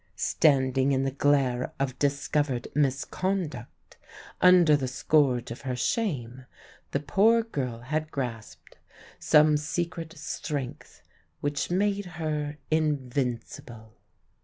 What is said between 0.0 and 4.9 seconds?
Standing in the glare of discovered misconduct, under the